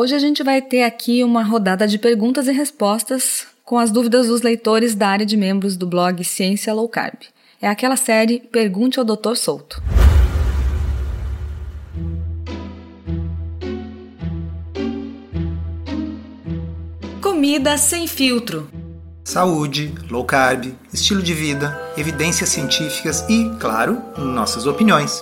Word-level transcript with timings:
Hoje 0.00 0.14
a 0.14 0.18
gente 0.20 0.44
vai 0.44 0.62
ter 0.62 0.84
aqui 0.84 1.24
uma 1.24 1.42
rodada 1.42 1.84
de 1.84 1.98
perguntas 1.98 2.46
e 2.46 2.52
respostas 2.52 3.48
com 3.64 3.76
as 3.76 3.90
dúvidas 3.90 4.28
dos 4.28 4.42
leitores 4.42 4.94
da 4.94 5.08
área 5.08 5.26
de 5.26 5.36
membros 5.36 5.76
do 5.76 5.88
blog 5.88 6.22
Ciência 6.22 6.72
Low 6.72 6.88
Carb. 6.88 7.16
É 7.60 7.66
aquela 7.66 7.96
série 7.96 8.38
Pergunte 8.38 9.00
ao 9.00 9.04
Dr. 9.04 9.34
Souto. 9.34 9.82
Comida 17.20 17.76
sem 17.76 18.06
filtro. 18.06 18.70
Saúde, 19.24 19.92
low 20.08 20.24
carb, 20.24 20.76
estilo 20.94 21.20
de 21.20 21.34
vida, 21.34 21.76
evidências 21.96 22.50
científicas 22.50 23.28
e, 23.28 23.50
claro, 23.58 24.00
nossas 24.16 24.64
opiniões. 24.64 25.20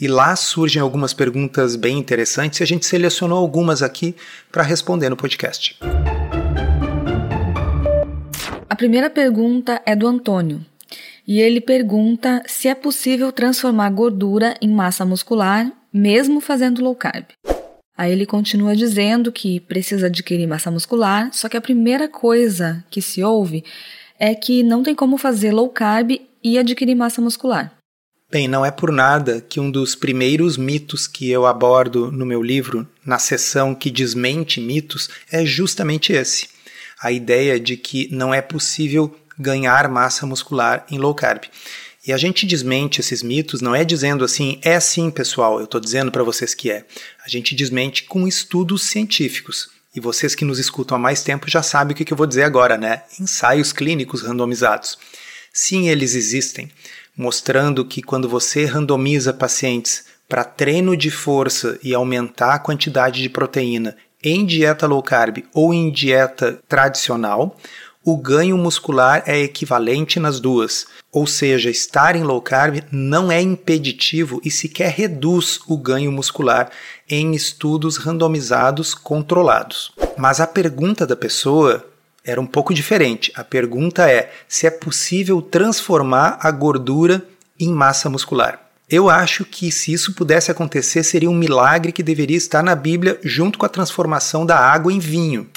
E 0.00 0.08
lá 0.08 0.34
surgem 0.36 0.80
algumas 0.80 1.12
perguntas 1.12 1.76
bem 1.76 1.98
interessantes 1.98 2.60
e 2.60 2.62
a 2.62 2.66
gente 2.66 2.86
selecionou 2.86 3.38
algumas 3.38 3.82
aqui 3.82 4.14
para 4.50 4.62
responder 4.62 5.08
no 5.08 5.16
podcast. 5.16 5.78
A 8.68 8.76
primeira 8.76 9.10
pergunta 9.10 9.82
é 9.84 9.94
do 9.94 10.06
Antônio. 10.06 10.64
E 11.26 11.40
ele 11.40 11.60
pergunta 11.60 12.42
se 12.46 12.66
é 12.66 12.74
possível 12.74 13.30
transformar 13.30 13.90
gordura 13.90 14.56
em 14.60 14.68
massa 14.68 15.04
muscular, 15.04 15.70
mesmo 15.92 16.40
fazendo 16.40 16.82
low 16.82 16.94
carb. 16.94 17.26
Aí 18.00 18.12
ele 18.12 18.24
continua 18.24 18.74
dizendo 18.74 19.30
que 19.30 19.60
precisa 19.60 20.06
adquirir 20.06 20.46
massa 20.46 20.70
muscular, 20.70 21.28
só 21.34 21.50
que 21.50 21.56
a 21.58 21.60
primeira 21.60 22.08
coisa 22.08 22.82
que 22.88 23.02
se 23.02 23.22
ouve 23.22 23.62
é 24.18 24.34
que 24.34 24.62
não 24.62 24.82
tem 24.82 24.94
como 24.94 25.18
fazer 25.18 25.52
low 25.52 25.68
carb 25.68 26.12
e 26.42 26.58
adquirir 26.58 26.94
massa 26.94 27.20
muscular. 27.20 27.74
Bem, 28.30 28.48
não 28.48 28.64
é 28.64 28.70
por 28.70 28.90
nada 28.90 29.44
que 29.46 29.60
um 29.60 29.70
dos 29.70 29.94
primeiros 29.94 30.56
mitos 30.56 31.06
que 31.06 31.30
eu 31.30 31.44
abordo 31.44 32.10
no 32.10 32.24
meu 32.24 32.42
livro, 32.42 32.88
na 33.04 33.18
seção 33.18 33.74
que 33.74 33.90
desmente 33.90 34.62
mitos, 34.62 35.10
é 35.30 35.44
justamente 35.44 36.10
esse. 36.10 36.48
A 37.02 37.12
ideia 37.12 37.60
de 37.60 37.76
que 37.76 38.08
não 38.10 38.32
é 38.32 38.40
possível 38.40 39.14
ganhar 39.38 39.90
massa 39.90 40.24
muscular 40.24 40.86
em 40.90 40.96
low 40.96 41.14
carb. 41.14 41.44
E 42.06 42.12
a 42.12 42.16
gente 42.16 42.46
desmente 42.46 43.00
esses 43.00 43.22
mitos, 43.22 43.60
não 43.60 43.74
é 43.74 43.84
dizendo 43.84 44.24
assim, 44.24 44.58
é 44.62 44.80
sim, 44.80 45.10
pessoal, 45.10 45.58
eu 45.58 45.64
estou 45.64 45.80
dizendo 45.80 46.10
para 46.10 46.22
vocês 46.22 46.54
que 46.54 46.70
é. 46.70 46.86
A 47.24 47.28
gente 47.28 47.54
desmente 47.54 48.04
com 48.04 48.26
estudos 48.26 48.84
científicos. 48.84 49.68
E 49.94 50.00
vocês 50.00 50.34
que 50.34 50.44
nos 50.44 50.58
escutam 50.58 50.96
há 50.96 51.00
mais 51.00 51.22
tempo 51.22 51.50
já 51.50 51.62
sabem 51.62 51.92
o 51.92 51.96
que 51.96 52.10
eu 52.10 52.16
vou 52.16 52.26
dizer 52.26 52.44
agora, 52.44 52.78
né? 52.78 53.02
Ensaios 53.20 53.72
clínicos 53.72 54.22
randomizados. 54.22 54.96
Sim, 55.52 55.88
eles 55.88 56.14
existem, 56.14 56.70
mostrando 57.16 57.84
que 57.84 58.00
quando 58.00 58.28
você 58.28 58.64
randomiza 58.64 59.34
pacientes 59.34 60.04
para 60.28 60.44
treino 60.44 60.96
de 60.96 61.10
força 61.10 61.78
e 61.82 61.92
aumentar 61.92 62.54
a 62.54 62.58
quantidade 62.58 63.20
de 63.20 63.28
proteína 63.28 63.96
em 64.22 64.46
dieta 64.46 64.86
low 64.86 65.02
carb 65.02 65.38
ou 65.52 65.74
em 65.74 65.90
dieta 65.90 66.60
tradicional, 66.68 67.58
o 68.04 68.16
ganho 68.16 68.56
muscular 68.56 69.22
é 69.26 69.38
equivalente 69.38 70.18
nas 70.18 70.40
duas, 70.40 70.86
ou 71.12 71.26
seja, 71.26 71.68
estar 71.68 72.16
em 72.16 72.22
low 72.22 72.40
carb 72.40 72.82
não 72.90 73.30
é 73.30 73.40
impeditivo 73.40 74.40
e 74.44 74.50
sequer 74.50 74.90
reduz 74.90 75.60
o 75.66 75.76
ganho 75.76 76.10
muscular 76.10 76.70
em 77.08 77.34
estudos 77.34 77.98
randomizados 77.98 78.94
controlados. 78.94 79.92
Mas 80.16 80.40
a 80.40 80.46
pergunta 80.46 81.06
da 81.06 81.16
pessoa 81.16 81.86
era 82.24 82.40
um 82.40 82.46
pouco 82.46 82.72
diferente. 82.72 83.32
A 83.34 83.44
pergunta 83.44 84.10
é 84.10 84.32
se 84.48 84.66
é 84.66 84.70
possível 84.70 85.42
transformar 85.42 86.38
a 86.40 86.50
gordura 86.50 87.22
em 87.58 87.70
massa 87.70 88.08
muscular. 88.08 88.60
Eu 88.88 89.08
acho 89.08 89.44
que 89.44 89.70
se 89.70 89.92
isso 89.92 90.14
pudesse 90.14 90.50
acontecer, 90.50 91.02
seria 91.04 91.30
um 91.30 91.34
milagre 91.34 91.92
que 91.92 92.02
deveria 92.02 92.36
estar 92.36 92.62
na 92.62 92.74
Bíblia 92.74 93.20
junto 93.22 93.58
com 93.58 93.66
a 93.66 93.68
transformação 93.68 94.44
da 94.44 94.58
água 94.58 94.92
em 94.92 94.98
vinho. 94.98 95.48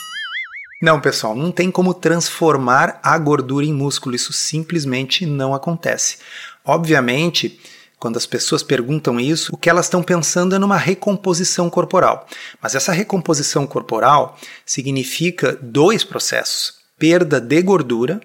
Não, 0.84 1.00
pessoal, 1.00 1.34
não 1.34 1.50
tem 1.50 1.72
como 1.72 1.94
transformar 1.94 3.00
a 3.02 3.18
gordura 3.18 3.66
em 3.66 3.72
músculo, 3.72 4.18
isso 4.18 4.34
simplesmente 4.34 5.26
não 5.26 5.54
acontece. 5.54 6.18
Obviamente, 6.66 7.58
quando 7.98 8.18
as 8.18 8.26
pessoas 8.26 8.62
perguntam 8.62 9.18
isso, 9.18 9.54
o 9.54 9.58
que 9.58 9.70
elas 9.70 9.86
estão 9.86 10.04
pensando 10.04 10.54
é 10.54 10.60
numa 10.60 10.76
recomposição 10.76 11.70
corporal. 11.70 12.28
Mas 12.62 12.76
essa 12.76 12.92
recomposição 12.92 13.66
corporal 13.66 14.38
significa 14.66 15.58
dois 15.62 16.04
processos: 16.04 16.80
perda 17.00 17.40
de 17.40 17.62
gordura 17.62 18.20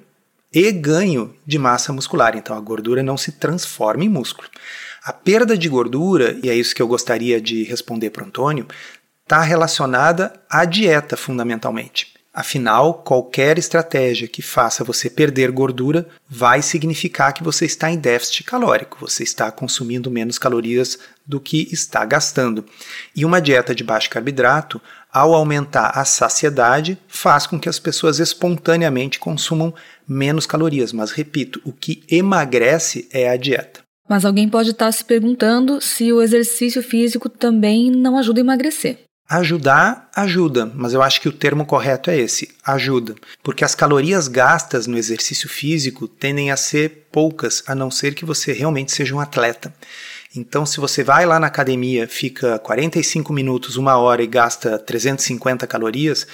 e 0.53 0.73
ganho 0.73 1.33
de 1.47 1.61
massa 1.61 1.93
muscular. 1.93 2.37
Então 2.37 2.57
a 2.57 2.61
gordura 2.61 3.05
não 3.05 3.17
se 3.17 3.31
transforma 3.31 4.03
em 4.03 4.09
músculo. 4.09 4.49
A 5.05 5.13
perda 5.13 5.57
de 5.57 5.69
gordura, 5.69 6.37
e 6.43 6.51
é 6.51 6.57
isso 6.57 6.75
que 6.75 6.83
eu 6.83 6.89
gostaria 6.89 7.41
de 7.41 7.63
responder 7.63 8.11
para 8.11 8.25
o 8.25 8.27
Antônio, 8.27 8.67
está 9.23 9.43
relacionada 9.43 10.33
à 10.51 10.65
dieta 10.65 11.17
fundamentalmente. 11.17 12.18
Afinal, 12.39 12.95
qualquer 12.95 13.59
estratégia 13.59 14.29
que 14.29 14.41
faça 14.43 14.85
você 14.85 15.11
perder 15.11 15.51
gordura 15.51 16.07
vai 16.31 16.63
significar 16.63 17.33
que 17.33 17.43
você 17.43 17.65
está 17.65 17.91
em 17.91 17.99
déficit 17.99 18.45
calórico, 18.45 18.97
você 19.01 19.25
está 19.25 19.51
consumindo 19.51 20.09
menos 20.09 20.39
calorias 20.39 21.01
do 21.27 21.41
que 21.41 21.67
está 21.73 22.05
gastando. 22.05 22.65
E 23.13 23.25
uma 23.25 23.41
dieta 23.41 23.75
de 23.75 23.83
baixo 23.83 24.09
carboidrato, 24.09 24.81
ao 25.13 25.35
aumentar 25.35 25.91
a 25.99 26.05
saciedade, 26.05 26.97
faz 27.09 27.45
com 27.45 27.59
que 27.59 27.69
as 27.69 27.81
pessoas 27.81 28.21
espontaneamente 28.21 29.19
consumam 29.19 29.75
menos 30.07 30.47
calorias. 30.47 30.93
Mas 30.93 31.11
repito, 31.11 31.61
o 31.65 31.73
que 31.73 32.05
emagrece 32.09 33.09
é 33.11 33.29
a 33.29 33.37
dieta. 33.37 33.81
Mas 34.09 34.25
alguém 34.25 34.49
pode 34.49 34.71
estar 34.71 34.93
se 34.93 35.05
perguntando 35.05 35.81
se 35.81 36.13
o 36.13 36.23
exercício 36.23 36.85
físico 36.85 37.29
também 37.29 37.91
não 37.91 38.17
ajuda 38.17 38.41
a 38.41 38.43
emagrecer. 38.43 39.08
Ajudar, 39.31 40.09
ajuda, 40.17 40.73
mas 40.75 40.95
eu 40.95 41.03
acho 41.03 41.21
que 41.21 41.29
o 41.29 41.33
termo 41.33 41.67
correto 41.67 42.09
é 42.11 42.17
esse, 42.17 42.49
ajuda. 42.65 43.15
Porque 43.43 43.63
as 43.63 43.75
calorias 43.75 44.27
gastas 44.27 44.87
no 44.87 44.97
exercício 44.97 45.51
físico 45.51 46.09
tendem 46.09 46.51
a 46.51 46.57
ser 46.57 47.09
poucas, 47.13 47.63
a 47.67 47.75
não 47.75 47.91
ser 47.91 48.15
que 48.15 48.25
você 48.25 48.55
realmente 48.55 48.91
seja 48.91 49.15
um 49.15 49.21
atleta. 49.21 49.71
Então, 50.35 50.65
se 50.65 50.81
você 50.81 51.05
vai 51.05 51.27
lá 51.27 51.39
na 51.39 51.47
academia, 51.47 52.09
fica 52.09 52.59
45 52.59 53.31
minutos, 53.31 53.77
uma 53.77 53.99
hora 53.99 54.23
e 54.23 54.27
gasta 54.27 54.79
350 54.79 55.67
calorias, 55.67 56.27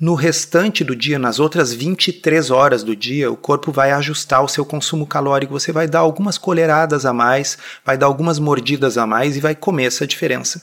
no 0.00 0.14
restante 0.14 0.82
do 0.82 0.96
dia, 0.96 1.18
nas 1.18 1.38
outras 1.38 1.74
23 1.74 2.50
horas 2.50 2.82
do 2.82 2.96
dia, 2.96 3.30
o 3.30 3.36
corpo 3.36 3.70
vai 3.70 3.92
ajustar 3.92 4.42
o 4.42 4.48
seu 4.48 4.64
consumo 4.64 5.06
calórico. 5.06 5.52
Você 5.52 5.72
vai 5.72 5.86
dar 5.86 5.98
algumas 5.98 6.38
colheradas 6.38 7.04
a 7.04 7.12
mais, 7.12 7.58
vai 7.84 7.98
dar 7.98 8.06
algumas 8.06 8.38
mordidas 8.38 8.96
a 8.96 9.06
mais 9.06 9.36
e 9.36 9.40
vai 9.40 9.54
comer 9.54 9.84
essa 9.84 10.06
diferença. 10.06 10.62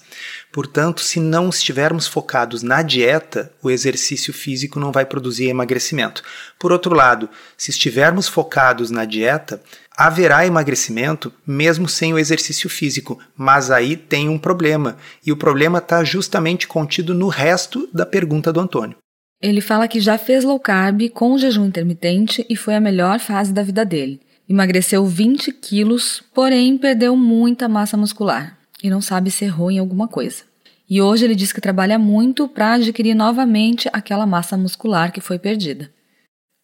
Portanto, 0.52 1.02
se 1.02 1.20
não 1.20 1.50
estivermos 1.50 2.08
focados 2.08 2.64
na 2.64 2.82
dieta, 2.82 3.52
o 3.62 3.70
exercício 3.70 4.34
físico 4.34 4.80
não 4.80 4.92
vai 4.92 5.06
produzir 5.06 5.50
emagrecimento. 5.50 6.24
Por 6.58 6.72
outro 6.72 6.96
lado, 6.96 7.30
se 7.56 7.70
estivermos 7.70 8.28
focados 8.28 8.90
na 8.90 9.06
dieta, 9.06 9.62
haverá 9.96 10.48
emagrecimento 10.48 11.32
mesmo 11.46 11.88
sem 11.88 12.12
o 12.12 12.18
exercício 12.18 12.72
físico, 12.72 13.20
mas 13.36 13.70
aí 13.70 13.96
tem 13.96 14.30
um 14.30 14.40
problema, 14.40 14.98
e 15.24 15.32
o 15.32 15.38
problema 15.38 15.78
está 15.78 16.04
justamente 16.04 16.68
contido 16.68 17.14
no 17.14 17.28
resto 17.28 17.88
da 17.94 18.06
pergunta 18.06 18.52
do 18.52 18.60
Antônio. 18.60 18.98
Ele 19.42 19.62
fala 19.62 19.88
que 19.88 20.00
já 20.00 20.18
fez 20.18 20.44
low 20.44 20.60
carb 20.60 21.10
com 21.10 21.38
jejum 21.38 21.66
intermitente 21.66 22.46
e 22.50 22.56
foi 22.56 22.76
a 22.76 22.80
melhor 22.80 23.20
fase 23.20 23.54
da 23.54 23.62
vida 23.62 23.86
dele. 23.86 24.20
Emagreceu 24.50 25.06
20 25.06 25.52
quilos, 25.52 26.24
porém 26.34 26.78
perdeu 26.78 27.16
muita 27.16 27.68
massa 27.68 27.96
muscular 27.96 28.58
e 28.82 28.90
não 28.90 29.02
sabe 29.02 29.30
se 29.30 29.46
errou 29.46 29.70
em 29.70 29.80
alguma 29.80 30.08
coisa. 30.08 30.44
E 30.90 31.02
hoje 31.02 31.26
ele 31.26 31.36
diz 31.36 31.52
que 31.52 31.62
trabalha 31.62 32.00
muito 32.00 32.48
para 32.48 32.74
adquirir 32.74 33.14
novamente 33.14 33.90
aquela 33.92 34.26
massa 34.26 34.58
muscular 34.58 35.12
que 35.12 35.20
foi 35.20 35.38
perdida. 35.38 35.92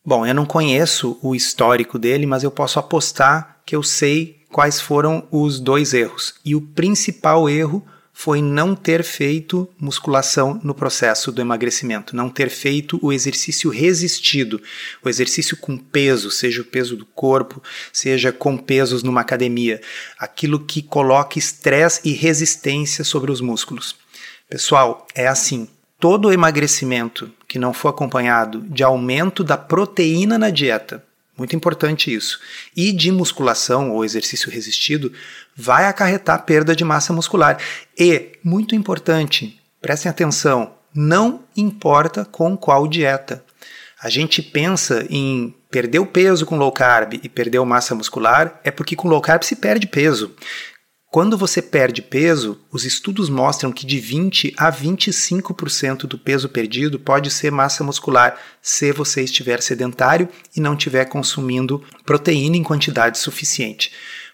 Bom, 0.06 0.25
eu 0.25 0.34
não 0.34 0.46
conheço 0.46 1.18
o 1.22 1.36
histórico 1.36 2.00
dele, 2.00 2.25
mas 2.25 2.44
eu 2.44 2.52
posso 2.52 2.80
apostar 2.80 3.62
que 3.66 3.75
eu 3.75 3.84
sei 3.84 4.42
quais 4.52 4.80
foram 4.80 5.28
os 5.31 5.60
dois 5.60 5.94
erros. 5.94 6.36
E 6.44 6.56
o 6.56 6.62
principal 6.62 7.50
erro 7.50 7.86
foi 8.13 8.42
não 8.42 8.75
ter 8.75 9.04
feito 9.04 9.68
musculação 9.77 10.62
no 10.63 10.75
processo 10.75 11.31
do 11.31 11.42
emagrecimento, 11.42 12.15
não 12.15 12.30
ter 12.30 12.50
feito 12.50 13.00
o 13.01 13.12
exercício 13.12 13.71
resistido, 13.71 14.62
o 15.04 15.10
exercício 15.10 15.57
com 15.57 15.75
peso, 15.75 16.30
seja 16.30 16.62
o 16.62 16.65
peso 16.65 16.95
do 16.95 17.06
corpo, 17.07 17.62
seja 17.92 18.31
com 18.31 18.56
pesos 18.56 19.01
numa 19.01 19.21
academia, 19.21 19.81
aquilo 20.18 20.60
que 20.60 20.83
coloca 20.83 21.39
estresse 21.39 22.01
e 22.06 22.13
resistência 22.13 23.04
sobre 23.04 23.31
os 23.31 23.42
músculos. 23.42 23.95
Pessoal, 24.48 25.07
é 25.15 25.27
assim: 25.27 25.68
todo 26.00 26.31
emagrecimento 26.31 27.31
que 27.48 27.57
não 27.57 27.74
for 27.74 27.89
acompanhado 27.89 28.62
de 28.62 28.83
aumento 28.83 29.44
da 29.44 29.57
proteína 29.57 30.38
na 30.38 30.51
dieta, 30.51 31.04
muito 31.38 31.56
importante 31.56 32.13
isso. 32.13 32.39
E 32.75 32.91
de 32.91 33.12
musculação 33.12 33.91
ou 33.91 34.06
exercício 34.06 34.51
resistido 34.51 35.12
vai 35.56 35.85
acarretar 35.85 36.45
perda 36.45 36.75
de 36.75 36.83
massa 36.83 37.12
muscular. 37.12 37.57
E, 37.97 38.33
muito 38.44 38.75
importante, 38.75 39.59
prestem 39.81 40.09
atenção, 40.09 40.74
não 40.94 41.44
importa 41.57 42.24
com 42.25 42.56
qual 42.56 42.88
dieta. 42.88 43.44
A 44.01 44.09
gente 44.09 44.41
pensa 44.41 45.06
em 45.09 45.56
perder 45.71 46.00
o 46.00 46.06
peso 46.06 46.45
com 46.45 46.57
low 46.57 46.71
carb 46.71 47.13
e 47.24 47.30
perder 47.30 47.59
massa 47.65 47.95
muscular, 47.95 48.59
é 48.63 48.69
porque 48.69 48.95
com 48.95 49.07
low 49.07 49.21
carb 49.21 49.44
se 49.44 49.56
perde 49.56 49.88
peso. 49.88 50.36
Quando 51.13 51.38
você 51.38 51.62
perde 51.62 52.01
peso, 52.01 52.60
os 52.71 52.86
estudos 52.86 53.30
mostram 53.30 53.71
que 53.71 53.86
de 53.86 54.00
20 54.00 54.56
a 54.57 54.71
25% 54.71 56.07
do 56.07 56.18
peso 56.18 56.50
perdido 56.50 56.98
pode 56.98 57.30
ser 57.30 57.51
massa 57.51 57.83
muscular, 57.83 58.36
se 58.63 58.92
você 58.92 59.21
estiver 59.21 59.62
sedentário 59.62 60.27
e 60.57 60.60
não 60.60 60.74
estiver 60.74 61.06
consumindo 61.06 61.83
proteína 62.04 62.57
em 62.57 62.63
quantidade 62.63 63.19
suficiente. 63.19 63.92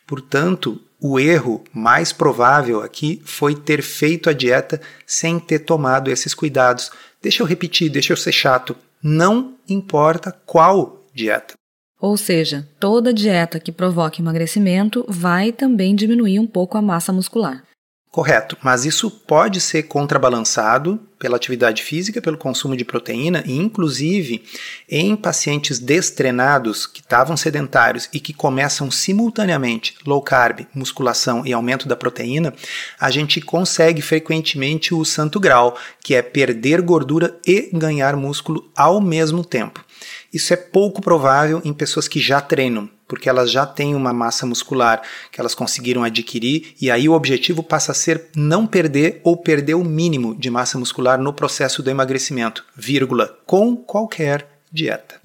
Portanto, 0.07 0.81
o 1.01 1.19
erro 1.19 1.65
mais 1.73 2.13
provável 2.13 2.81
aqui 2.81 3.21
foi 3.25 3.55
ter 3.55 3.81
feito 3.81 4.29
a 4.29 4.33
dieta 4.33 4.79
sem 5.05 5.37
ter 5.37 5.59
tomado 5.59 6.09
esses 6.09 6.33
cuidados. 6.33 6.91
Deixa 7.21 7.43
eu 7.43 7.47
repetir, 7.47 7.89
deixa 7.89 8.13
eu 8.13 8.17
ser 8.17 8.31
chato. 8.31 8.73
Não 9.03 9.55
importa 9.67 10.31
qual 10.45 11.05
dieta. 11.13 11.59
Ou 11.99 12.15
seja, 12.15 12.67
toda 12.79 13.13
dieta 13.13 13.59
que 13.59 13.71
provoque 13.71 14.21
emagrecimento 14.21 15.05
vai 15.07 15.51
também 15.51 15.93
diminuir 15.93 16.39
um 16.39 16.47
pouco 16.47 16.77
a 16.77 16.81
massa 16.81 17.11
muscular. 17.11 17.63
Correto, 18.11 18.57
mas 18.63 18.85
isso 18.85 19.11
pode 19.11 19.61
ser 19.61 19.83
contrabalançado 19.83 20.99
pela 21.19 21.35
atividade 21.35 21.83
física, 21.83 22.19
pelo 22.19 22.39
consumo 22.39 22.75
de 22.75 22.83
proteína 22.83 23.43
e, 23.45 23.55
inclusive, 23.55 24.43
em 24.89 25.15
pacientes 25.15 25.77
destrenados 25.77 26.87
que 26.87 27.01
estavam 27.01 27.37
sedentários 27.37 28.09
e 28.11 28.19
que 28.19 28.33
começam 28.33 28.89
simultaneamente 28.89 29.95
low 30.07 30.23
carb, 30.23 30.65
musculação 30.73 31.45
e 31.45 31.53
aumento 31.53 31.87
da 31.87 31.95
proteína, 31.95 32.51
a 32.99 33.11
gente 33.11 33.39
consegue 33.39 34.01
frequentemente 34.01 34.91
o 34.91 35.05
santo 35.05 35.39
grau, 35.39 35.77
que 36.03 36.15
é 36.15 36.23
perder 36.23 36.81
gordura 36.81 37.37
e 37.45 37.69
ganhar 37.71 38.15
músculo 38.15 38.71
ao 38.75 38.99
mesmo 38.99 39.45
tempo. 39.45 39.85
Isso 40.31 40.53
é 40.53 40.55
pouco 40.55 41.01
provável 41.01 41.59
em 41.65 41.73
pessoas 41.73 42.07
que 42.07 42.19
já 42.19 42.39
treinam, 42.39 42.87
porque 43.07 43.27
elas 43.27 43.51
já 43.51 43.65
têm 43.65 43.95
uma 43.95 44.13
massa 44.13 44.45
muscular 44.45 45.01
que 45.31 45.39
elas 45.41 45.55
conseguiram 45.55 46.03
adquirir, 46.03 46.75
e 46.79 46.91
aí 46.91 47.09
o 47.09 47.13
objetivo 47.13 47.63
passa 47.63 47.91
a 47.91 47.95
ser 47.95 48.27
não 48.35 48.67
perder 48.67 49.21
ou 49.23 49.35
perder 49.35 49.73
o 49.73 49.83
mínimo 49.83 50.35
de 50.35 50.51
massa 50.51 50.77
muscular 50.77 51.19
no 51.19 51.33
processo 51.33 51.81
do 51.81 51.89
emagrecimento, 51.89 52.63
vírgula, 52.75 53.35
com 53.47 53.75
qualquer 53.75 54.47
dieta. 54.71 55.19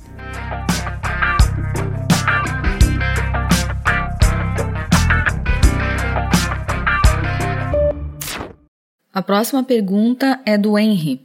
A 9.13 9.23
próxima 9.23 9.63
pergunta 9.63 10.41
é 10.47 10.57
do 10.57 10.79
Henry. 10.79 11.21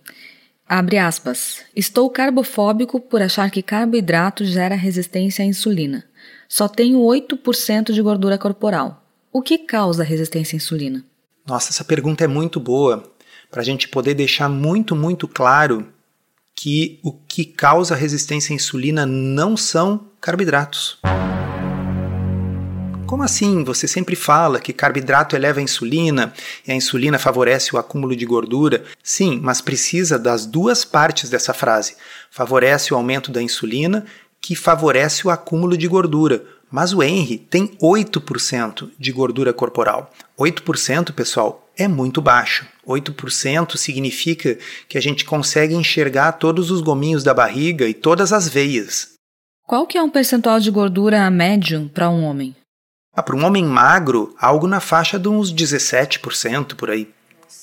Abre 0.71 0.99
aspas. 0.99 1.65
Estou 1.75 2.07
carbofóbico 2.11 2.99
por 2.99 3.23
achar 3.23 3.49
que 3.49 3.63
carboidrato 3.63 4.45
gera 4.45 4.75
resistência 4.75 5.43
à 5.43 5.47
insulina. 5.47 6.05
Só 6.47 6.67
tenho 6.67 6.99
8% 6.99 7.91
de 7.91 7.99
gordura 8.03 8.37
corporal. 8.37 9.03
O 9.33 9.41
que 9.41 9.57
causa 9.57 10.03
resistência 10.03 10.55
à 10.55 10.57
insulina? 10.57 11.03
Nossa, 11.47 11.71
essa 11.71 11.83
pergunta 11.83 12.23
é 12.23 12.27
muito 12.27 12.59
boa 12.59 13.11
para 13.49 13.61
a 13.61 13.65
gente 13.65 13.87
poder 13.87 14.13
deixar 14.13 14.47
muito, 14.47 14.95
muito 14.95 15.27
claro 15.27 15.87
que 16.55 16.99
o 17.03 17.13
que 17.13 17.45
causa 17.45 17.95
resistência 17.95 18.53
à 18.53 18.55
insulina 18.55 19.07
não 19.07 19.57
são 19.57 20.05
carboidratos. 20.21 20.99
Como 23.09 23.23
assim? 23.23 23.63
Você 23.63 23.87
sempre 23.87 24.15
fala 24.15 24.59
que 24.59 24.71
carboidrato 24.71 25.35
eleva 25.35 25.59
a 25.59 25.63
insulina 25.63 26.31
e 26.67 26.71
a 26.71 26.75
insulina 26.75 27.17
favorece 27.17 27.75
o 27.75 27.79
acúmulo 27.79 28.15
de 28.15 28.23
gordura. 28.23 28.83
Sim, 29.01 29.39
mas 29.41 29.61
precisa 29.61 30.19
das 30.19 30.45
duas 30.45 30.85
partes 30.85 31.27
dessa 31.27 31.51
frase. 31.51 31.95
Favorece 32.29 32.93
o 32.93 32.97
aumento 32.97 33.31
da 33.31 33.41
insulina, 33.41 34.05
que 34.39 34.55
favorece 34.55 35.25
o 35.25 35.31
acúmulo 35.31 35.75
de 35.75 35.87
gordura. 35.87 36.43
Mas 36.69 36.93
o 36.93 37.01
Henry 37.01 37.39
tem 37.39 37.75
8% 37.81 38.91
de 38.99 39.11
gordura 39.11 39.51
corporal. 39.53 40.13
8%, 40.37 41.11
pessoal, 41.11 41.67
é 41.75 41.87
muito 41.87 42.21
baixo. 42.21 42.67
8% 42.87 43.75
significa 43.75 44.55
que 44.87 44.99
a 44.99 45.01
gente 45.01 45.25
consegue 45.25 45.73
enxergar 45.73 46.33
todos 46.33 46.69
os 46.69 46.79
gominhos 46.79 47.23
da 47.23 47.33
barriga 47.33 47.89
e 47.89 47.93
todas 47.95 48.31
as 48.31 48.47
veias. 48.47 49.13
Qual 49.65 49.87
que 49.87 49.97
é 49.97 50.03
um 50.03 50.11
percentual 50.11 50.59
de 50.59 50.69
gordura 50.69 51.27
médio 51.31 51.89
para 51.91 52.07
um 52.07 52.23
homem? 52.23 52.55
Ah, 53.19 53.21
para 53.21 53.35
um 53.35 53.43
homem 53.43 53.65
magro, 53.65 54.33
algo 54.39 54.65
na 54.65 54.79
faixa 54.79 55.19
de 55.19 55.27
uns 55.27 55.53
17% 55.53 56.75
por 56.75 56.89
aí. 56.89 57.09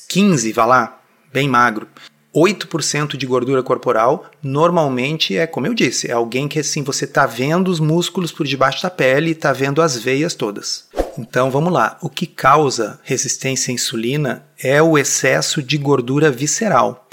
15, 0.06 0.52
vá 0.52 0.66
lá, 0.66 1.00
bem 1.32 1.48
magro. 1.48 1.88
8% 2.34 3.16
de 3.16 3.24
gordura 3.24 3.62
corporal, 3.62 4.26
normalmente 4.42 5.34
é, 5.34 5.46
como 5.46 5.66
eu 5.66 5.72
disse, 5.72 6.10
é 6.10 6.12
alguém 6.12 6.46
que 6.46 6.58
assim 6.58 6.82
você 6.82 7.06
está 7.06 7.24
vendo 7.24 7.68
os 7.68 7.80
músculos 7.80 8.30
por 8.30 8.46
debaixo 8.46 8.82
da 8.82 8.90
pele 8.90 9.28
e 9.28 9.32
está 9.32 9.50
vendo 9.50 9.80
as 9.80 9.96
veias 9.96 10.34
todas. 10.34 10.88
Então 11.16 11.50
vamos 11.50 11.72
lá. 11.72 11.96
O 12.02 12.10
que 12.10 12.26
causa 12.26 13.00
resistência 13.02 13.72
à 13.72 13.74
insulina 13.74 14.44
é 14.62 14.82
o 14.82 14.98
excesso 14.98 15.62
de 15.62 15.78
gordura 15.78 16.30
visceral 16.30 17.05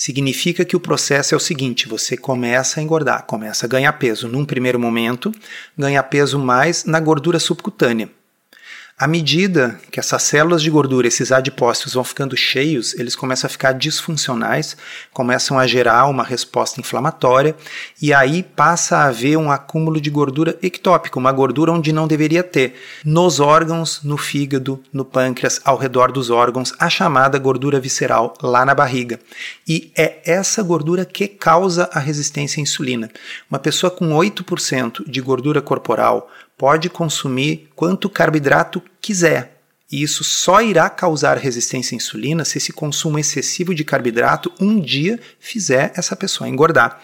significa 0.00 0.64
que 0.64 0.74
o 0.74 0.80
processo 0.80 1.34
é 1.34 1.36
o 1.36 1.40
seguinte: 1.40 1.86
você 1.86 2.16
começa 2.16 2.80
a 2.80 2.82
engordar, 2.82 3.26
começa 3.26 3.66
a 3.66 3.68
ganhar 3.68 3.92
peso. 3.92 4.28
Num 4.28 4.46
primeiro 4.46 4.80
momento, 4.80 5.30
ganha 5.76 6.02
peso 6.02 6.38
mais 6.38 6.86
na 6.86 6.98
gordura 6.98 7.38
subcutânea. 7.38 8.08
À 9.00 9.06
medida 9.06 9.80
que 9.90 9.98
essas 9.98 10.22
células 10.24 10.60
de 10.60 10.68
gordura, 10.68 11.08
esses 11.08 11.32
adipócitos 11.32 11.94
vão 11.94 12.04
ficando 12.04 12.36
cheios, 12.36 12.92
eles 12.92 13.16
começam 13.16 13.48
a 13.48 13.50
ficar 13.50 13.72
disfuncionais, 13.72 14.76
começam 15.10 15.58
a 15.58 15.66
gerar 15.66 16.04
uma 16.04 16.22
resposta 16.22 16.78
inflamatória 16.78 17.56
e 18.02 18.12
aí 18.12 18.42
passa 18.42 18.98
a 18.98 19.04
haver 19.06 19.38
um 19.38 19.50
acúmulo 19.50 19.98
de 20.02 20.10
gordura 20.10 20.58
ectópica, 20.62 21.18
uma 21.18 21.32
gordura 21.32 21.72
onde 21.72 21.94
não 21.94 22.06
deveria 22.06 22.42
ter, 22.42 22.74
nos 23.02 23.40
órgãos, 23.40 24.02
no 24.04 24.18
fígado, 24.18 24.78
no 24.92 25.02
pâncreas, 25.02 25.62
ao 25.64 25.78
redor 25.78 26.12
dos 26.12 26.28
órgãos, 26.28 26.74
a 26.78 26.90
chamada 26.90 27.38
gordura 27.38 27.80
visceral 27.80 28.34
lá 28.42 28.66
na 28.66 28.74
barriga. 28.74 29.18
E 29.66 29.90
é 29.96 30.20
essa 30.26 30.62
gordura 30.62 31.06
que 31.06 31.26
causa 31.26 31.88
a 31.90 31.98
resistência 31.98 32.60
à 32.60 32.62
insulina. 32.62 33.10
Uma 33.50 33.58
pessoa 33.58 33.90
com 33.90 34.10
8% 34.10 35.08
de 35.08 35.22
gordura 35.22 35.62
corporal 35.62 36.28
pode 36.60 36.90
consumir 36.90 37.70
quanto 37.74 38.10
carboidrato 38.10 38.82
quiser. 39.00 39.62
E 39.90 40.02
isso 40.02 40.22
só 40.22 40.60
irá 40.60 40.90
causar 40.90 41.38
resistência 41.38 41.94
à 41.94 41.96
insulina 41.96 42.44
se 42.44 42.58
esse 42.58 42.70
consumo 42.70 43.18
excessivo 43.18 43.74
de 43.74 43.82
carboidrato 43.82 44.52
um 44.60 44.78
dia 44.78 45.18
fizer 45.38 45.90
essa 45.96 46.14
pessoa 46.14 46.50
engordar. 46.50 47.00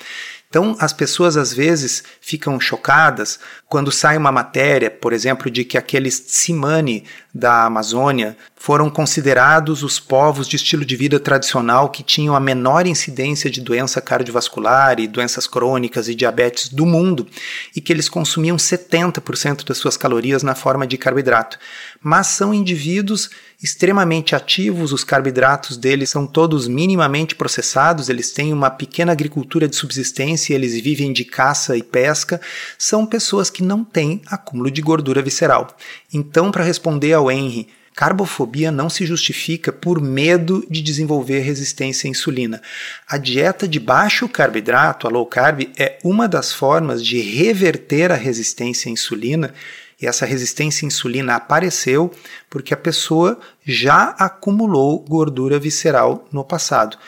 Então, 0.48 0.76
as 0.78 0.92
pessoas 0.92 1.36
às 1.36 1.52
vezes 1.52 2.04
ficam 2.20 2.58
chocadas 2.60 3.38
quando 3.68 3.90
sai 3.90 4.16
uma 4.16 4.30
matéria, 4.30 4.90
por 4.90 5.12
exemplo, 5.12 5.50
de 5.50 5.64
que 5.64 5.76
aqueles 5.76 6.20
Tsimane 6.20 7.04
da 7.34 7.64
Amazônia 7.64 8.36
foram 8.54 8.88
considerados 8.88 9.82
os 9.82 10.00
povos 10.00 10.48
de 10.48 10.56
estilo 10.56 10.84
de 10.84 10.96
vida 10.96 11.20
tradicional 11.20 11.90
que 11.90 12.02
tinham 12.02 12.34
a 12.34 12.40
menor 12.40 12.86
incidência 12.86 13.50
de 13.50 13.60
doença 13.60 14.00
cardiovascular 14.00 14.98
e 14.98 15.06
doenças 15.06 15.46
crônicas 15.46 16.08
e 16.08 16.14
diabetes 16.14 16.68
do 16.68 16.86
mundo 16.86 17.26
e 17.74 17.80
que 17.80 17.92
eles 17.92 18.08
consumiam 18.08 18.56
70% 18.56 19.64
das 19.64 19.78
suas 19.78 19.96
calorias 19.96 20.42
na 20.42 20.54
forma 20.54 20.86
de 20.86 20.96
carboidrato. 20.96 21.58
Mas 22.00 22.28
são 22.28 22.54
indivíduos 22.54 23.30
extremamente 23.62 24.34
ativos, 24.34 24.92
os 24.92 25.02
carboidratos 25.02 25.76
deles 25.76 26.10
são 26.10 26.26
todos 26.26 26.68
minimamente 26.68 27.34
processados, 27.34 28.08
eles 28.08 28.30
têm 28.30 28.52
uma 28.52 28.70
pequena 28.70 29.12
agricultura 29.12 29.66
de 29.66 29.76
subsistência, 29.76 30.45
eles 30.52 30.80
vivem 30.80 31.12
de 31.12 31.24
caça 31.24 31.76
e 31.76 31.82
pesca, 31.82 32.40
são 32.78 33.06
pessoas 33.06 33.50
que 33.50 33.62
não 33.62 33.84
têm 33.84 34.20
acúmulo 34.26 34.70
de 34.70 34.80
gordura 34.82 35.22
visceral. 35.22 35.68
Então, 36.12 36.50
para 36.50 36.64
responder 36.64 37.12
ao 37.12 37.30
Henry, 37.30 37.68
Carbofobia 37.96 38.70
não 38.70 38.90
se 38.90 39.06
justifica 39.06 39.72
por 39.72 40.02
medo 40.02 40.66
de 40.68 40.82
desenvolver 40.82 41.40
resistência 41.40 42.06
à 42.06 42.10
insulina. 42.10 42.60
A 43.08 43.16
dieta 43.16 43.66
de 43.66 43.80
baixo 43.80 44.28
carboidrato, 44.28 45.06
a 45.06 45.10
low 45.10 45.24
carb, 45.24 45.62
é 45.78 45.98
uma 46.04 46.28
das 46.28 46.52
formas 46.52 47.02
de 47.02 47.18
reverter 47.18 48.12
a 48.12 48.14
resistência 48.14 48.90
à 48.90 48.92
insulina 48.92 49.54
E 49.98 50.06
essa 50.06 50.26
resistência 50.26 50.84
à 50.84 50.88
insulina 50.88 51.36
apareceu 51.36 52.12
porque 52.50 52.74
a 52.74 52.76
pessoa 52.76 53.38
já 53.64 54.10
acumulou 54.18 55.00
gordura 55.00 55.58
visceral 55.58 56.28
no 56.30 56.44
passado. 56.44 56.98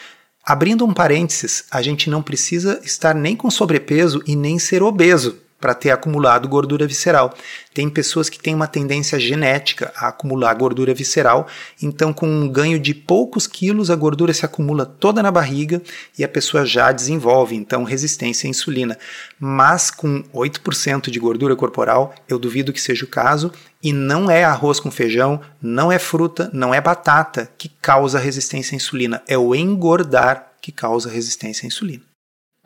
Abrindo 0.49 0.83
um 0.87 0.95
parênteses, 0.95 1.65
a 1.71 1.83
gente 1.83 2.09
não 2.09 2.23
precisa 2.23 2.81
estar 2.83 3.15
nem 3.15 3.37
com 3.37 3.51
sobrepeso 3.51 4.23
e 4.27 4.35
nem 4.35 4.59
ser 4.59 4.83
obeso 4.83 5.39
para 5.61 5.75
ter 5.75 5.91
acumulado 5.91 6.49
gordura 6.49 6.87
visceral. 6.87 7.35
Tem 7.75 7.89
pessoas 7.89 8.29
que 8.29 8.39
têm 8.39 8.55
uma 8.55 8.67
tendência 8.67 9.19
genética 9.19 9.93
a 9.97 10.09
acumular 10.09 10.55
gordura 10.55 10.95
visceral, 10.95 11.47
então 11.83 12.13
com 12.13 12.27
um 12.27 12.49
ganho 12.49 12.79
de 12.79 12.95
poucos 12.95 13.47
quilos 13.47 13.91
a 13.91 13.97
gordura 13.97 14.33
se 14.33 14.45
acumula 14.45 14.87
toda 14.87 15.23
na 15.23 15.31
barriga 15.31 15.83
e 16.19 16.25
a 16.25 16.29
pessoa 16.29 16.65
já 16.65 16.93
desenvolve 16.93 17.57
então 17.57 17.85
resistência 17.85 18.47
à 18.47 18.51
insulina. 18.51 18.97
Mas 19.39 19.91
com 19.91 20.23
8% 20.35 21.11
de 21.11 21.19
gordura 21.19 21.57
corporal, 21.57 22.15
eu 22.29 22.39
duvido 22.39 22.73
que 22.73 22.81
seja 22.81 23.05
o 23.05 23.09
caso 23.09 23.53
e 23.83 23.93
não 23.93 24.31
é 24.31 24.45
arroz 24.45 24.81
com 24.81 24.91
feijão, 24.91 25.41
não 25.63 25.91
é 25.91 25.99
fruta, 25.99 26.51
não 26.53 26.75
é 26.75 26.81
batata 26.81 27.49
que 27.57 27.69
causa 27.69 28.19
resistência 28.19 28.75
à 28.75 28.77
insulina, 28.77 29.23
é 29.27 29.39
o 29.39 29.55
engordar 29.55 30.53
que 30.61 30.73
causa 30.73 31.09
resistência 31.09 31.67
à 31.67 31.69
insulina. 31.69 32.03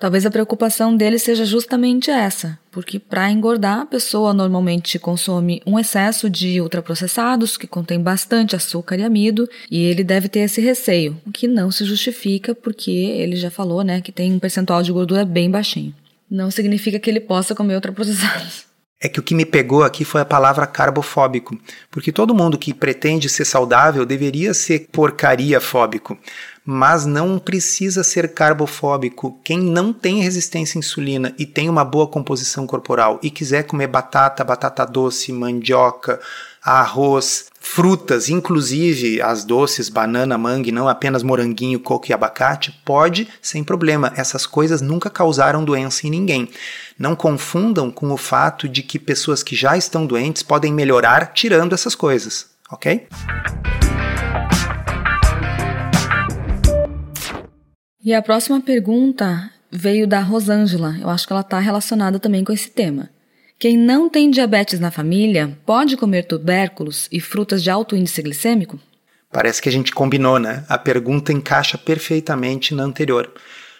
Talvez 0.02 0.26
a 0.26 0.32
preocupação 0.32 0.96
dele 0.96 1.16
seja 1.16 1.44
justamente 1.44 2.10
essa, 2.10 2.58
porque 2.72 2.98
para 2.98 3.30
engordar 3.30 3.82
a 3.82 3.86
pessoa 3.86 4.34
normalmente 4.34 4.98
consome 4.98 5.62
um 5.64 5.78
excesso 5.78 6.28
de 6.28 6.60
ultraprocessados 6.60 7.56
que 7.56 7.68
contém 7.68 8.00
bastante 8.00 8.56
açúcar 8.56 8.96
e 8.96 9.04
amido, 9.04 9.48
e 9.70 9.84
ele 9.84 10.02
deve 10.02 10.28
ter 10.28 10.40
esse 10.40 10.60
receio, 10.60 11.16
o 11.24 11.30
que 11.30 11.46
não 11.46 11.70
se 11.70 11.84
justifica 11.84 12.52
porque 12.52 12.90
ele 12.90 13.36
já 13.36 13.48
falou, 13.48 13.84
né, 13.84 14.00
que 14.00 14.10
tem 14.10 14.32
um 14.32 14.40
percentual 14.40 14.82
de 14.82 14.90
gordura 14.90 15.24
bem 15.24 15.48
baixinho. 15.48 15.94
Não 16.28 16.50
significa 16.50 16.98
que 16.98 17.08
ele 17.08 17.20
possa 17.20 17.54
comer 17.54 17.76
ultraprocessados. 17.76 18.64
É 19.00 19.08
que 19.08 19.20
o 19.20 19.22
que 19.22 19.36
me 19.36 19.44
pegou 19.44 19.84
aqui 19.84 20.04
foi 20.04 20.20
a 20.20 20.24
palavra 20.24 20.66
carbofóbico, 20.66 21.56
porque 21.92 22.10
todo 22.10 22.34
mundo 22.34 22.58
que 22.58 22.74
pretende 22.74 23.28
ser 23.28 23.44
saudável 23.44 24.04
deveria 24.04 24.52
ser 24.52 24.88
porcaria 24.90 25.60
fóbico 25.60 26.18
mas 26.64 27.04
não 27.04 27.38
precisa 27.38 28.04
ser 28.04 28.32
carbofóbico. 28.34 29.38
Quem 29.42 29.58
não 29.58 29.92
tem 29.92 30.20
resistência 30.20 30.78
à 30.78 30.80
insulina 30.80 31.34
e 31.38 31.44
tem 31.44 31.68
uma 31.68 31.84
boa 31.84 32.06
composição 32.06 32.66
corporal 32.66 33.18
e 33.22 33.30
quiser 33.30 33.64
comer 33.64 33.88
batata, 33.88 34.44
batata 34.44 34.86
doce, 34.86 35.32
mandioca, 35.32 36.20
arroz, 36.62 37.46
frutas, 37.60 38.28
inclusive 38.28 39.20
as 39.20 39.44
doces, 39.44 39.88
banana, 39.88 40.38
mangue, 40.38 40.70
não 40.70 40.88
apenas 40.88 41.24
moranguinho, 41.24 41.80
coco 41.80 42.10
e 42.10 42.12
abacate, 42.12 42.80
pode 42.84 43.28
sem 43.40 43.64
problema. 43.64 44.12
Essas 44.16 44.46
coisas 44.46 44.80
nunca 44.80 45.10
causaram 45.10 45.64
doença 45.64 46.06
em 46.06 46.10
ninguém. 46.10 46.48
Não 46.96 47.16
confundam 47.16 47.90
com 47.90 48.12
o 48.12 48.16
fato 48.16 48.68
de 48.68 48.82
que 48.82 48.98
pessoas 48.98 49.42
que 49.42 49.56
já 49.56 49.76
estão 49.76 50.06
doentes 50.06 50.42
podem 50.42 50.72
melhorar 50.72 51.32
tirando 51.32 51.72
essas 51.72 51.96
coisas, 51.96 52.46
ok? 52.70 53.08
E 58.04 58.12
a 58.12 58.20
próxima 58.20 58.60
pergunta 58.60 59.48
veio 59.70 60.08
da 60.08 60.18
Rosângela. 60.18 60.96
Eu 61.00 61.08
acho 61.08 61.24
que 61.24 61.32
ela 61.32 61.42
está 61.42 61.60
relacionada 61.60 62.18
também 62.18 62.42
com 62.42 62.52
esse 62.52 62.68
tema. 62.68 63.08
Quem 63.60 63.76
não 63.76 64.08
tem 64.08 64.28
diabetes 64.28 64.80
na 64.80 64.90
família 64.90 65.56
pode 65.64 65.96
comer 65.96 66.24
tubérculos 66.24 67.08
e 67.12 67.20
frutas 67.20 67.62
de 67.62 67.70
alto 67.70 67.94
índice 67.94 68.20
glicêmico? 68.20 68.80
Parece 69.30 69.62
que 69.62 69.68
a 69.68 69.72
gente 69.72 69.92
combinou, 69.92 70.40
né? 70.40 70.64
A 70.68 70.76
pergunta 70.76 71.32
encaixa 71.32 71.78
perfeitamente 71.78 72.74
na 72.74 72.82
anterior. 72.82 73.32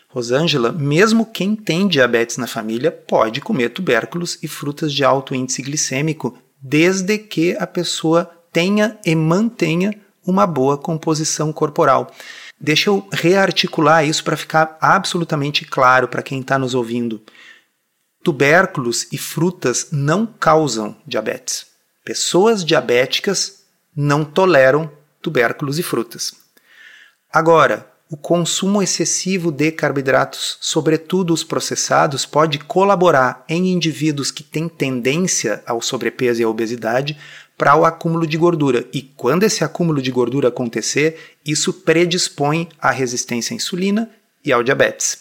Rosângela, 0.08 0.70
mesmo 0.70 1.26
quem 1.26 1.56
tem 1.56 1.88
diabetes 1.88 2.36
na 2.36 2.46
família 2.46 2.92
pode 2.92 3.40
comer 3.40 3.70
tubérculos 3.70 4.38
e 4.40 4.46
frutas 4.46 4.92
de 4.92 5.02
alto 5.02 5.34
índice 5.34 5.62
glicêmico, 5.62 6.38
desde 6.60 7.18
que 7.18 7.56
a 7.58 7.66
pessoa 7.66 8.30
tenha 8.52 8.96
e 9.04 9.16
mantenha 9.16 9.92
uma 10.24 10.46
boa 10.46 10.78
composição 10.78 11.52
corporal. 11.52 12.08
Deixa 12.62 12.90
eu 12.90 13.08
rearticular 13.12 14.06
isso 14.06 14.22
para 14.22 14.36
ficar 14.36 14.78
absolutamente 14.80 15.64
claro 15.64 16.06
para 16.06 16.22
quem 16.22 16.40
está 16.40 16.56
nos 16.56 16.74
ouvindo. 16.74 17.20
Tubérculos 18.22 19.08
e 19.10 19.18
frutas 19.18 19.88
não 19.90 20.24
causam 20.24 20.96
diabetes. 21.04 21.66
Pessoas 22.04 22.64
diabéticas 22.64 23.64
não 23.96 24.24
toleram 24.24 24.88
tubérculos 25.20 25.76
e 25.80 25.82
frutas. 25.82 26.34
Agora, 27.32 27.90
o 28.08 28.16
consumo 28.16 28.80
excessivo 28.80 29.50
de 29.50 29.72
carboidratos, 29.72 30.56
sobretudo 30.60 31.34
os 31.34 31.42
processados, 31.42 32.24
pode 32.24 32.60
colaborar 32.60 33.44
em 33.48 33.72
indivíduos 33.72 34.30
que 34.30 34.44
têm 34.44 34.68
tendência 34.68 35.64
ao 35.66 35.82
sobrepeso 35.82 36.40
e 36.40 36.44
à 36.44 36.48
obesidade 36.48 37.18
para 37.62 37.76
o 37.76 37.84
acúmulo 37.84 38.26
de 38.26 38.36
gordura. 38.36 38.84
E 38.92 39.00
quando 39.00 39.44
esse 39.44 39.62
acúmulo 39.62 40.02
de 40.02 40.10
gordura 40.10 40.48
acontecer, 40.48 41.36
isso 41.46 41.72
predispõe 41.72 42.68
à 42.76 42.90
resistência 42.90 43.54
à 43.54 43.56
insulina 43.56 44.10
e 44.44 44.52
ao 44.52 44.64
diabetes. 44.64 45.20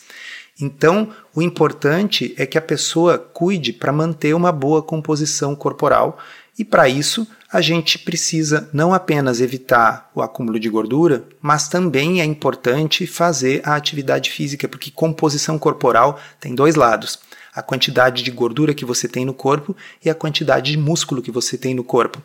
Então, 0.60 1.10
o 1.36 1.42
importante 1.44 2.34
é 2.36 2.48
que 2.48 2.58
a 2.58 2.62
pessoa 2.62 3.20
cuide 3.20 3.72
para 3.72 3.92
manter 3.92 4.34
uma 4.34 4.52
boa 4.52 4.82
composição 4.82 5.56
corporal 5.56 6.18
e 6.58 6.66
para 6.66 6.90
isso 6.90 7.28
a 7.54 7.62
gente 7.62 8.00
precisa 8.00 8.68
não 8.74 8.92
apenas 8.92 9.40
evitar 9.40 10.10
o 10.16 10.22
acúmulo 10.24 10.60
de 10.60 10.68
gordura, 10.68 11.24
mas 11.40 11.68
também 11.68 12.22
é 12.22 12.26
importante 12.26 13.06
fazer 13.06 13.62
a 13.64 13.76
atividade 13.76 14.32
física, 14.32 14.68
porque 14.68 14.90
composição 14.90 15.60
corporal 15.60 16.20
tem 16.40 16.56
dois 16.56 16.74
lados 16.74 17.20
a 17.54 17.62
quantidade 17.62 18.24
de 18.24 18.32
gordura 18.32 18.74
que 18.74 18.86
você 18.86 19.08
tem 19.08 19.26
no 19.26 19.34
corpo 19.34 19.76
e 20.04 20.10
a 20.10 20.16
quantidade 20.16 20.72
de 20.72 20.78
músculo 20.78 21.22
que 21.22 21.32
você 21.32 21.58
tem 21.58 21.74
no 21.74 21.84
corpo. 21.84 22.22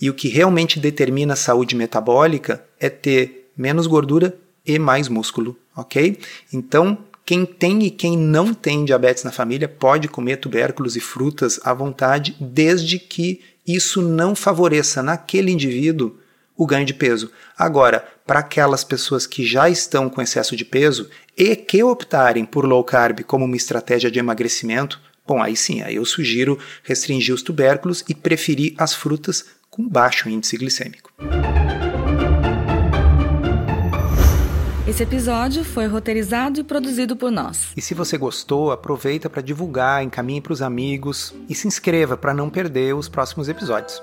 E 0.00 0.08
o 0.08 0.14
que 0.14 0.28
realmente 0.28 0.78
determina 0.78 1.34
a 1.34 1.36
saúde 1.36 1.76
metabólica 1.76 2.64
é 2.78 2.88
ter 2.88 3.50
menos 3.56 3.86
gordura 3.86 4.36
e 4.64 4.78
mais 4.78 5.08
músculo, 5.08 5.56
ok? 5.76 6.18
Então, 6.52 6.98
quem 7.24 7.44
tem 7.44 7.84
e 7.84 7.90
quem 7.90 8.16
não 8.16 8.52
tem 8.54 8.84
diabetes 8.84 9.22
na 9.22 9.30
família 9.30 9.68
pode 9.68 10.08
comer 10.08 10.38
tubérculos 10.38 10.96
e 10.96 11.00
frutas 11.00 11.60
à 11.62 11.72
vontade, 11.72 12.36
desde 12.40 12.98
que 12.98 13.40
isso 13.66 14.02
não 14.02 14.34
favoreça 14.34 15.02
naquele 15.02 15.52
indivíduo 15.52 16.16
o 16.60 16.66
ganho 16.66 16.84
de 16.84 16.92
peso. 16.92 17.32
Agora, 17.56 18.06
para 18.26 18.40
aquelas 18.40 18.84
pessoas 18.84 19.26
que 19.26 19.46
já 19.46 19.70
estão 19.70 20.10
com 20.10 20.20
excesso 20.20 20.54
de 20.54 20.62
peso 20.62 21.08
e 21.34 21.56
que 21.56 21.82
optarem 21.82 22.44
por 22.44 22.66
low 22.66 22.84
carb 22.84 23.20
como 23.20 23.46
uma 23.46 23.56
estratégia 23.56 24.10
de 24.10 24.18
emagrecimento, 24.18 25.00
bom, 25.26 25.42
aí 25.42 25.56
sim, 25.56 25.80
aí 25.80 25.96
eu 25.96 26.04
sugiro 26.04 26.58
restringir 26.82 27.34
os 27.34 27.40
tubérculos 27.40 28.04
e 28.06 28.14
preferir 28.14 28.74
as 28.76 28.92
frutas 28.92 29.46
com 29.70 29.88
baixo 29.88 30.28
índice 30.28 30.58
glicêmico. 30.58 31.10
Esse 34.86 35.02
episódio 35.02 35.64
foi 35.64 35.86
roteirizado 35.86 36.60
e 36.60 36.64
produzido 36.64 37.16
por 37.16 37.30
nós. 37.30 37.72
E 37.74 37.80
se 37.80 37.94
você 37.94 38.18
gostou, 38.18 38.70
aproveita 38.70 39.30
para 39.30 39.40
divulgar, 39.40 40.04
encaminhe 40.04 40.42
para 40.42 40.52
os 40.52 40.60
amigos 40.60 41.32
e 41.48 41.54
se 41.54 41.66
inscreva 41.66 42.18
para 42.18 42.34
não 42.34 42.50
perder 42.50 42.94
os 42.94 43.08
próximos 43.08 43.48
episódios. 43.48 44.02